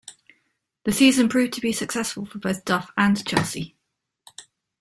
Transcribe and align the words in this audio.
The 0.83 0.91
season 0.91 1.29
proved 1.29 1.53
to 1.53 1.61
be 1.61 1.71
successful 1.71 2.25
for 2.25 2.39
both 2.39 2.65
Duff 2.65 2.89
and 2.97 3.23
Chelsea. 3.23 3.75